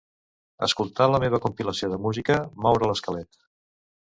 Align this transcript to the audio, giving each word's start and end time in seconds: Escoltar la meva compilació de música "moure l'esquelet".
Escoltar 0.67 1.07
la 1.11 1.19
meva 1.23 1.39
compilació 1.43 1.91
de 1.93 1.99
música 2.07 2.39
"moure 2.67 2.91
l'esquelet". 2.93 3.43